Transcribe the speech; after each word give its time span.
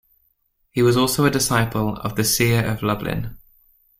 He 0.71 0.81
was 0.81 0.97
also 0.97 1.25
a 1.25 1.29
disciple 1.29 1.95
of 1.97 2.15
the 2.15 2.23
Seer 2.23 2.65
of 2.65 2.81
Lublin. 2.81 3.37